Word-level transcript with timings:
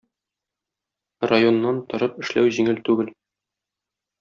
Районнан 1.31 1.83
торып 1.93 2.19
эшләү 2.25 2.51
җиңел 2.57 2.83
түгел. 2.91 3.15